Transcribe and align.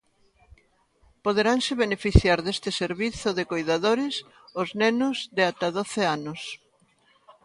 Poderanse 1.25 1.73
beneficiar 1.83 2.39
deste 2.45 2.69
servizo 2.81 3.29
de 3.37 3.43
coidadores 3.51 4.13
os 4.61 4.69
nenos 4.81 5.17
de 5.35 5.43
ata 5.51 5.67
doce 5.77 6.01
anos. 6.17 6.41